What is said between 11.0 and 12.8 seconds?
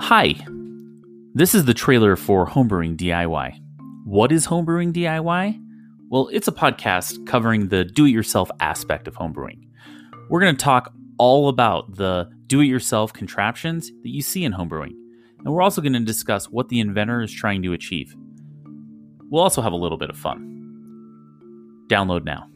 all about the do it